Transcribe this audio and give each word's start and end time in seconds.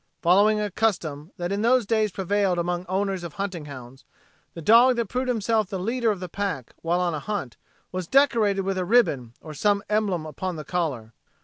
Following 0.23 0.59
a 0.59 0.71
custom 0.71 1.31
that 1.37 1.51
in 1.51 1.61
those 1.61 1.85
days 1.85 2.11
prevailed 2.11 2.57
among 2.57 2.87
owners 2.89 3.23
of 3.23 3.33
hunting 3.33 3.65
hounds, 3.65 4.03
the 4.55 4.59
dog 4.63 4.95
that 4.95 5.05
proved 5.05 5.27
himself 5.27 5.69
the 5.69 5.77
leader 5.77 6.09
of 6.09 6.19
the 6.19 6.27
pack 6.27 6.73
while 6.81 6.99
on 6.99 7.13
a 7.13 7.19
hunt 7.19 7.55
was 7.91 8.07
decorated 8.07 8.61
with 8.63 8.79
a 8.79 8.83
ribbon 8.85 9.33
or 9.41 9.53
some 9.53 9.83
emblem 9.91 10.25
upon 10.25 10.55
the 10.55 10.65
collar. 10.65 11.13